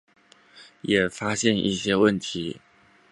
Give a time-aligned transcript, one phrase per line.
[0.81, 2.59] 也发现一些问题